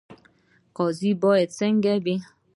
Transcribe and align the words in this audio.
قاضي 0.75 1.11
باید 1.21 1.49
څنګه 1.59 1.93
وي؟ 2.03 2.15